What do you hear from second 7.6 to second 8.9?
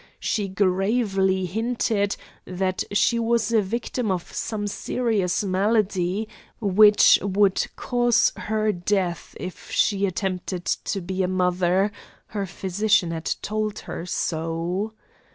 cause her